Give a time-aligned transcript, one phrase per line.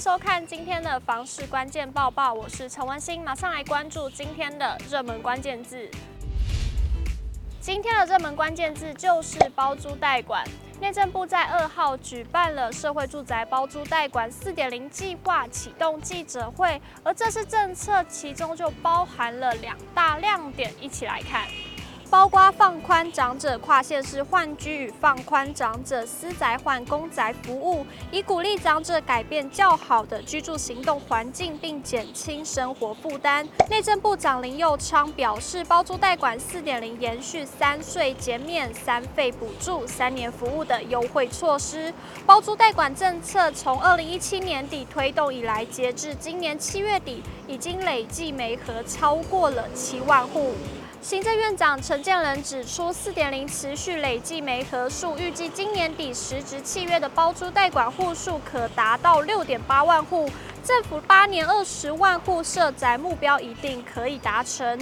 [0.00, 5.90] 收看今天的房市关键报报，我是陈文心，马上来关注今天的热门关键字。
[7.60, 10.42] 今天的热门关键字就是包租代管。
[10.80, 21.46] 内政部在二号举办了社会住宅包租代管四点零计划启动记者会，而这次政策其中就包含了两大亮点，一起来看。
[22.10, 33.48] 包括放宽长者跨县市换居与放宽长者私宅换公宅服务，以鼓励长者改变较好的居住行动环境，并减轻生活负担。
[33.68, 41.94] 内政部长林佑昌表示，包租代管四点零延续三税减免、三费补助、三年服务的优惠措施。
[42.26, 50.54] 包租代管政策从二零一七年底推动以来，截至今年七月底，已经累计媒合超过了七万户。
[51.02, 60.30] 行政院长陈建仁指出，四点零持续累计没合数，预计今年底实质契约的包租代管户数可达到六点八万户，
[60.62, 64.78] 政府八年二十万户设宅目标一定可以达成。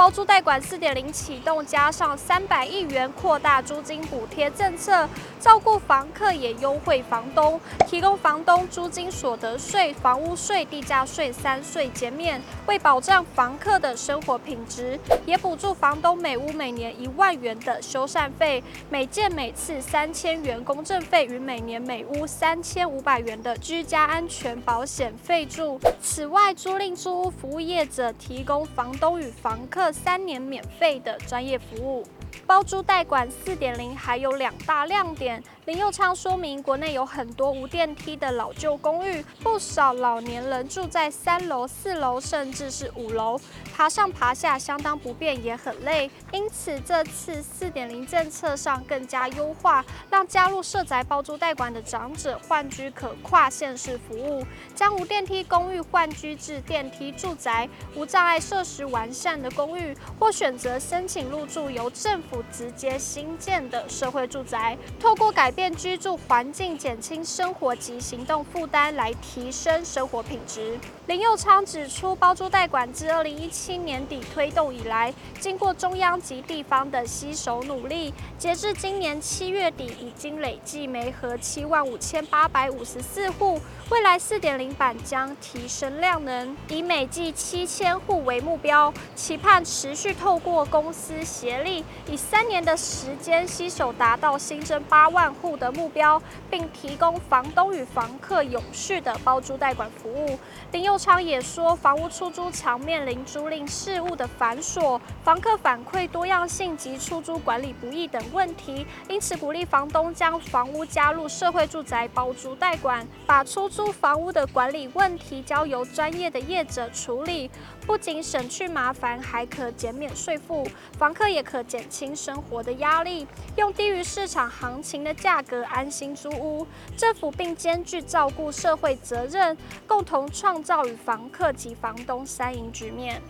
[0.00, 5.06] 包租代管四点零启动，加上三百亿元扩大租金补贴政策，
[5.38, 25.78] 照顾房客也优惠房东，提供房东租金所得税、房屋税、地价税三税减免，为保障房客的生活品质，也补助房东每屋每年一万元的修缮费，每件每次三千元公证费与每年每屋三千五百元的居家安全保险费助。
[26.00, 29.89] 此外，租赁租屋服务业者提供房东与房客。
[29.92, 32.04] 三年免费的专业服务，
[32.46, 35.42] 包租代管四点零还有两大亮点。
[35.66, 43.38] 林佑昌说明，国内有很多无电梯的老旧公寓，不少老年人住在三楼、四楼，甚至是五楼，
[43.72, 46.10] 爬上爬下相当不便，也很累。
[46.32, 59.79] 因此，这次四点零政策上更加优化，让加入社宅包租代管的长者换居可跨县市服务，将无电梯公寓换居至电梯住宅，无障碍设施完善的公寓，
[60.18, 70.78] 或选择申请入住由政府直接新建的社会住宅，透过改变居住环境，减轻生活及行动负担，来提升生活品质。
[71.10, 83.60] 林佑昌指出，包租代管自二零一七年底推动以来，经过中央及地方的携手努力，截至今年七月底，已经累计媒合七万五千八百五十四户。
[83.90, 100.38] 未来四点零版将提升量能，以每季七千户为目标，期盼持续透过公司协力，以三年的时间携手达到新增八万户的目标，并提供房东与房客永续的包租代管服务。
[100.70, 117.50] 林佑昌也说，房屋出租常面临租赁事务的繁琐、房客反馈多样性及出租管理不易等问题，因此鼓励房东将房屋加入社会住宅包租代管，把出租房屋的管理问题交由专业的业者处理，
[117.86, 120.68] 不仅省去麻烦，还可减免税负，
[120.98, 126.66] 房客也可减轻生活的压力，用低于市场行情的价格安心租屋。
[126.94, 129.56] 政府并兼具照顾社会责任，
[129.86, 133.22] 共同创造与房客及房东三赢局面。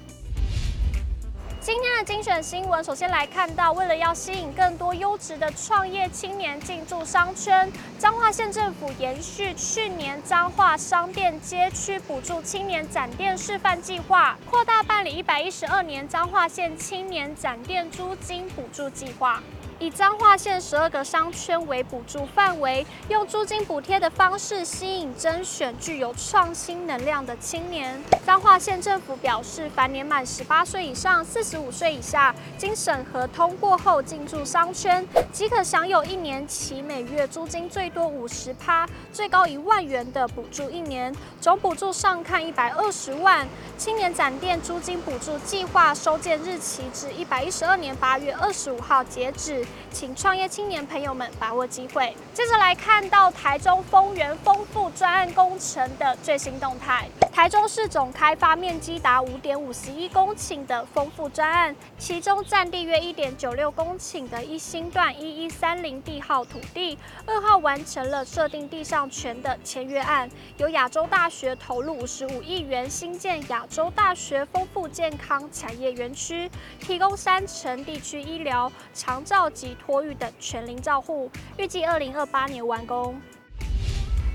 [1.62, 19.42] 今天的精选新闻，首先来看到，为了要吸引更多优质的创业青年进驻商圈，彰化县政府延续去年彰化商店街区补助青年展店示范计划，扩大办理一百一十二年彰化县青年展店租金补助计划。
[19.80, 27.98] 以彰化县十二个商圈为补助范围，用租金补贴的方式吸引甄选具有创新能量的青年。
[28.26, 35.02] 彰化县政府表示，凡年满十八岁以上、四十五岁以下，经审核通过后进驻商圈，
[35.32, 41.10] 即可享有一年期每月租金最多五十趴，最高一万元的补助一年，
[41.40, 43.48] 总补助上看一百二十万。
[43.78, 49.64] 青年展店租金补助计划收件日期至一百一十二年八月二十五号截止。
[49.92, 52.14] 请创业青年朋友们把握机会。
[52.32, 57.08] 接着来看到台中丰原丰富专案工程的最新动态。
[57.40, 70.28] 台中市总开发面积达五点五十一公顷的丰富专案，其中占地约一点九六公顷的一星段一一三零地号土地，二号完成了设定地上权的签约案，
[70.58, 83.18] 由亚洲大学投入五十五亿元新建亚洲大学丰富健康产业园区，提供三层地区医疗、长照及托育等全龄照护，预计二零二八年完工。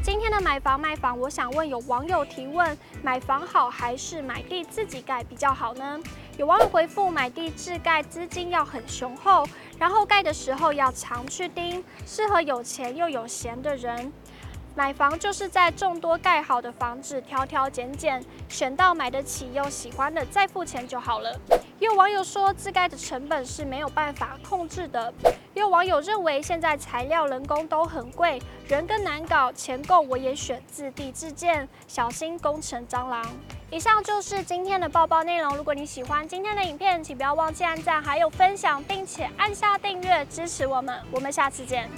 [0.01, 5.99] 今天的买房卖房，我想问有网友提问：买房好还是买地自己盖比较好呢？
[6.39, 9.47] 有网友回复：买地自盖资金要很雄厚，
[9.77, 14.11] 然后盖的时候要常去盯，适合有钱又有闲的人。
[14.75, 21.33] 买房就是在众多盖好的房子挑挑拣拣，选到买得起又喜欢的再付钱就好了。
[21.79, 25.13] 有网友说，自盖的成本是没有办法控制的。
[25.53, 33.25] 有网友认为，现在材料、人工都很贵，人更难搞，钱够我也选自地自建，小心工程蟑螂。
[33.71, 35.55] 以上就是今天的报报内容。
[35.55, 41.01] 如果你喜欢今天的影片，请不要忘记按赞，还有分享，并且按下订阅支持我们。
[41.11, 41.89] 我们下次见。